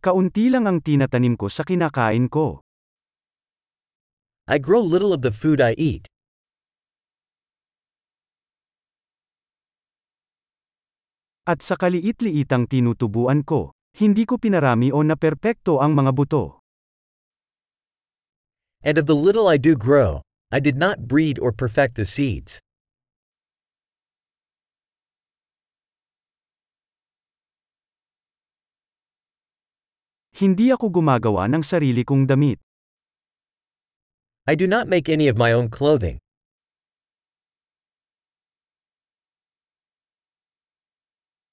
Kaunti 0.00 0.48
lang 0.48 0.64
ang 0.64 0.80
tinatanim 0.80 1.36
ko 1.36 1.52
sa 1.52 1.60
kinakain 1.60 2.32
ko. 2.32 2.64
I 4.48 4.56
grow 4.56 4.80
little 4.80 5.12
of 5.12 5.20
the 5.20 5.28
food 5.28 5.60
I 5.60 5.76
eat. 5.76 6.08
At 11.44 11.60
sa 11.60 11.76
kaliit-liitang 11.76 12.64
tinutubuan 12.64 13.44
ko, 13.44 13.76
hindi 14.00 14.24
ko 14.24 14.40
pinarami 14.40 14.88
o 14.88 15.04
naperpekto 15.04 15.84
ang 15.84 15.92
mga 15.92 16.16
buto. 16.16 16.64
And 18.80 18.96
of 18.96 19.04
the 19.04 19.18
little 19.18 19.52
I 19.52 19.60
do 19.60 19.76
grow, 19.76 20.24
I 20.48 20.64
did 20.64 20.80
not 20.80 21.04
breed 21.04 21.36
or 21.36 21.52
perfect 21.52 22.00
the 22.00 22.08
seeds. 22.08 22.56
Hindi 30.40 30.72
ako 30.72 30.88
gumagawa 30.88 31.44
ng 31.52 31.60
sarili 31.60 32.00
kong 32.00 32.24
damit. 32.24 32.56
I 34.48 34.56
do 34.56 34.64
not 34.64 34.88
make 34.88 35.12
any 35.12 35.28
of 35.28 35.36
my 35.36 35.52
own 35.52 35.68
clothing. 35.68 36.16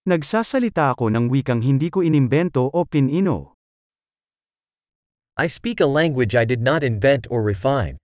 Nagsasalita 0.07 0.95
ako 0.95 1.11
ng 1.11 1.27
wikang 1.27 1.59
hindi 1.59 1.91
ko 1.91 1.99
inimbento 1.99 2.63
o 2.63 2.87
pinino. 2.87 3.59
I 5.35 5.51
speak 5.51 5.83
a 5.83 5.89
language 5.91 6.31
I 6.31 6.47
did 6.47 6.63
not 6.63 6.79
invent 6.79 7.27
or 7.27 7.43
refine. 7.43 7.99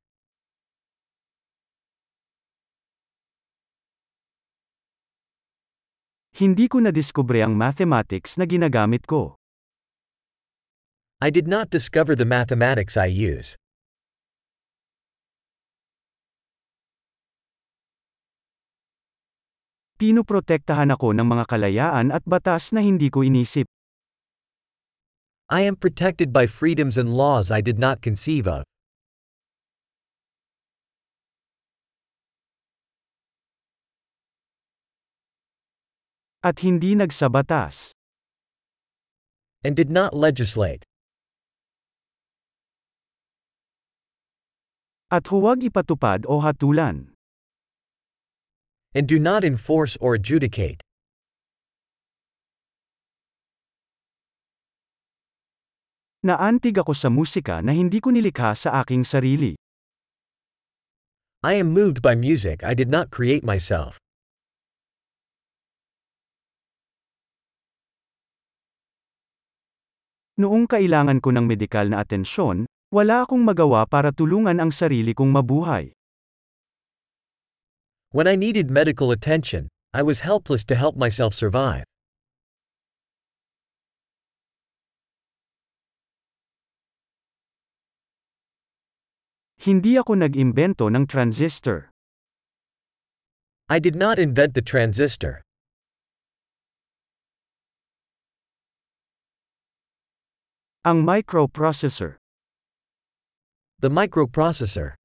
Hindi 6.36 6.68
ko 6.68 6.84
nadiskubre 6.84 7.40
ang 7.40 7.56
mathematics 7.56 8.36
na 8.36 8.44
ginagamit 8.44 9.08
ko. 9.08 9.40
I 11.24 11.32
did 11.32 11.48
not 11.48 11.72
discover 11.72 12.20
the 12.20 12.28
mathematics 12.28 13.00
I 13.00 13.08
use. 13.08 13.56
Pinoprotektahan 19.96 20.92
ako 20.92 21.16
ng 21.16 21.24
mga 21.24 21.48
kalayaan 21.48 22.12
at 22.12 22.28
batas 22.28 22.76
na 22.76 22.84
hindi 22.84 23.08
ko 23.08 23.24
inisip. 23.24 23.64
I 25.48 25.64
am 25.64 25.80
protected 25.80 26.36
by 26.36 26.44
freedoms 26.44 27.00
and 27.00 27.16
laws 27.16 27.56
I 27.56 27.64
did 27.64 27.80
not 27.80 28.04
conceive 28.04 28.44
of. 28.44 28.68
At 36.44 36.68
hindi 36.68 37.00
nagsabatas. 37.00 37.96
And 39.64 39.72
did 39.72 39.88
not 39.88 40.12
legislate. 40.12 40.84
At 45.14 45.30
huwag 45.30 45.62
ipatupad 45.62 46.26
o 46.26 46.42
hatulan. 46.42 47.14
And 48.98 49.06
do 49.06 49.22
not 49.22 49.46
enforce 49.46 49.94
or 50.02 50.18
adjudicate. 50.18 50.82
Naantig 56.26 56.82
ako 56.82 56.98
sa 56.98 57.14
musika 57.14 57.62
na 57.62 57.78
hindi 57.78 58.02
ko 58.02 58.10
nilikha 58.10 58.58
sa 58.58 58.82
aking 58.82 59.06
sarili. 59.06 59.54
I 61.46 61.62
am 61.62 61.70
moved 61.70 62.02
by 62.02 62.18
music 62.18 62.66
I 62.66 62.74
did 62.74 62.90
not 62.90 63.14
create 63.14 63.46
myself. 63.46 64.02
Noong 70.42 70.66
kailangan 70.66 71.22
ko 71.22 71.30
ng 71.30 71.46
medikal 71.46 71.86
na 71.86 72.02
atensyon, 72.02 72.66
wala 72.94 73.26
akong 73.26 73.42
magawa 73.42 73.90
para 73.90 74.14
tulungan 74.14 74.62
ang 74.62 74.70
sarili 74.70 75.18
kong 75.18 75.34
mabuhay. 75.34 75.98
When 78.14 78.30
I 78.30 78.38
needed 78.38 78.70
medical 78.70 79.10
attention, 79.10 79.66
I 79.98 80.06
was 80.06 80.22
helpless 80.22 80.62
to 80.70 80.78
help 80.78 80.94
myself 80.94 81.34
survive. 81.34 81.90
Hindi 89.58 89.98
ako 89.98 90.22
nag-imbento 90.22 90.94
ng 90.94 91.10
transistor. 91.10 91.90
I 93.74 93.82
did 93.82 93.98
not 93.98 94.22
invent 94.22 94.54
the 94.54 94.62
transistor. 94.62 95.42
Ang 100.86 101.02
microprocessor. 101.02 102.22
The 103.84 103.92
microprocessor. 103.92 104.96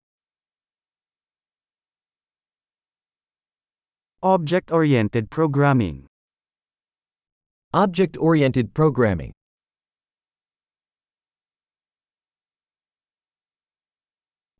Object-oriented 4.22 5.34
programming. 5.34 6.06
Object 7.74 8.14
oriented 8.22 8.70
programming. 8.78 9.34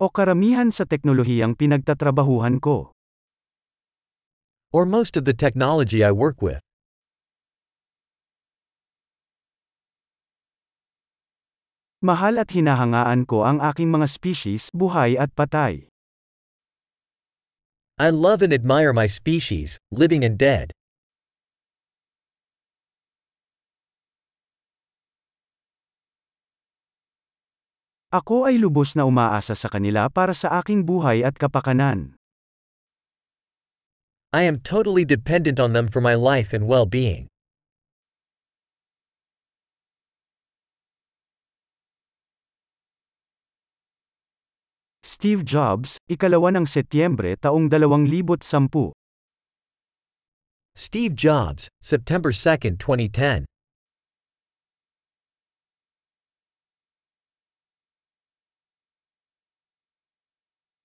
O 0.02 0.10
karamihan 0.10 0.74
sa 0.74 0.82
teknolohiyang 0.82 1.54
pinagtatrabahuhan 1.54 2.58
ko. 2.58 2.90
Or 4.74 4.82
most 4.82 5.14
of 5.14 5.30
the 5.30 5.34
technology 5.38 6.02
I 6.02 6.10
work 6.10 6.42
with. 6.42 6.58
Mahal 11.98 12.38
at 12.38 12.54
hinahangaan 12.54 13.26
ko 13.26 13.42
ang 13.42 13.58
aking 13.58 13.90
mga 13.90 14.06
species, 14.06 14.70
buhay 14.70 15.18
at 15.18 15.34
patay. 15.34 15.90
I 17.98 18.14
love 18.14 18.38
and 18.38 18.54
admire 18.54 18.94
my 18.94 19.10
species, 19.10 19.82
living 19.90 20.22
and 20.22 20.38
dead. 20.38 20.70
Ako 28.14 28.46
ay 28.46 28.62
lubos 28.62 28.94
na 28.94 29.02
umaasa 29.02 29.58
sa 29.58 29.66
kanila 29.66 30.06
para 30.06 30.38
sa 30.38 30.62
aking 30.62 30.86
buhay 30.86 31.26
at 31.26 31.34
kapakanan. 31.34 32.14
I 34.30 34.46
am 34.46 34.62
totally 34.62 35.02
dependent 35.02 35.58
on 35.58 35.74
them 35.74 35.90
for 35.90 35.98
my 35.98 36.14
life 36.14 36.54
and 36.54 36.70
well 36.70 36.86
Steve 45.18 45.42
Jobs, 45.42 45.98
ikalawa 46.06 46.54
ng 46.54 46.62
Setyembre 46.62 47.34
taong 47.42 47.66
2010. 47.66 48.94
Steve 50.78 51.10
Jobs, 51.18 51.66
September 51.82 52.30
2, 52.30 52.78
2010. 52.78 53.42